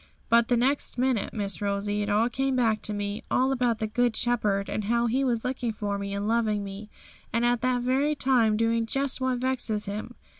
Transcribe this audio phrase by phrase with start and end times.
[0.29, 3.85] But the next minute, Miss Rosie, it all came back to me all about the
[3.85, 6.89] Good Shepherd, and how He was looking for me and loving me,
[7.31, 10.15] and I at that very time doing just what vexes Him.